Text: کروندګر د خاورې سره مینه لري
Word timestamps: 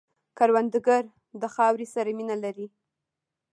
کروندګر 0.37 1.03
د 1.41 1.43
خاورې 1.53 1.87
سره 1.93 2.09
مینه 2.17 2.35
لري 2.43 2.67